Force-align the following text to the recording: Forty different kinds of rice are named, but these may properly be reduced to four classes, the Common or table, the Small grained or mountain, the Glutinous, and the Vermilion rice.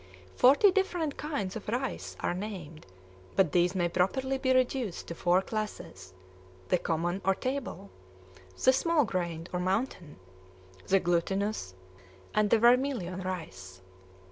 Forty 0.35 0.71
different 0.71 1.15
kinds 1.15 1.55
of 1.55 1.67
rice 1.67 2.17
are 2.21 2.33
named, 2.33 2.87
but 3.35 3.51
these 3.51 3.75
may 3.75 3.87
properly 3.87 4.39
be 4.39 4.51
reduced 4.51 5.05
to 5.09 5.13
four 5.13 5.43
classes, 5.43 6.11
the 6.69 6.79
Common 6.79 7.21
or 7.23 7.35
table, 7.35 7.91
the 8.63 8.73
Small 8.73 9.05
grained 9.05 9.47
or 9.53 9.59
mountain, 9.59 10.15
the 10.87 10.99
Glutinous, 10.99 11.75
and 12.33 12.49
the 12.49 12.57
Vermilion 12.57 13.21
rice. 13.21 13.81